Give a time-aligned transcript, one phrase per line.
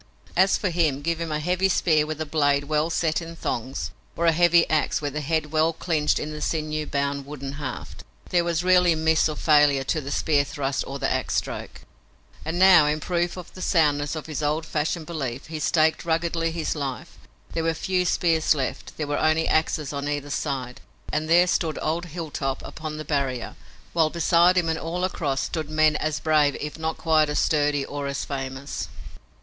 [0.35, 3.91] As for him, give him a heavy spear, with the blade well set in thongs,
[4.15, 8.03] or a heavy ax, with the head well clinched in the sinew bound wooden haft.
[8.29, 11.81] There was rarely miss or failure to the spear thrust or the ax stroke.
[12.43, 16.51] And now, in proof of the soundness of his old fashioned belief, he staked ruggedly
[16.51, 17.19] his life.
[17.53, 18.97] There were few spears left.
[18.97, 20.81] There were only axes on either side.
[21.13, 23.55] And there stood old Hilltop upon the barrier,
[23.93, 27.85] while beside him and all across stood men as brave if not quite as sturdy
[27.85, 28.87] or as famous.